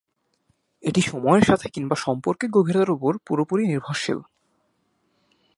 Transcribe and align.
এটি 0.83 1.01
সময়ের 1.01 1.43
সাথে 1.43 1.67
কিংবা 1.69 1.95
সম্পর্কের 1.95 2.49
গভীরতার 2.49 2.89
উপর 2.89 3.11
পুরোপুরি 3.27 3.63
নির্ভরশীল। 3.67 4.19